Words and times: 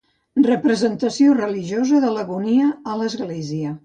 Representació 0.45 1.35
religiosa 1.39 1.99
de 2.05 2.13
l'Agonia 2.15 2.71
a 2.93 2.97
l'església. 3.03 3.75